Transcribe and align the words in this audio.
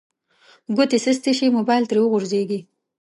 ګوتې 0.75 0.97
سستې 1.05 1.31
شي 1.37 1.47
موبایل 1.57 1.83
ترې 1.89 1.99
وغورځیږي 2.01 2.59